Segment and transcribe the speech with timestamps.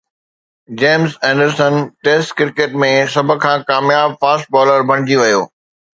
[0.79, 5.41] James Anderson test cricket ۾ سڀ کان ڪامياب فاسٽ بالر بڻجي ويو